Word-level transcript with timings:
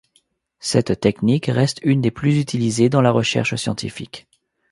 Cette 0.59 0.99
technique 0.99 1.45
reste 1.45 1.77
une 1.83 2.01
des 2.01 2.09
plus 2.09 2.39
utilisées 2.39 2.89
dans 2.89 3.01
la 3.03 3.11
recherche 3.11 3.53
scientifique. 3.55 4.25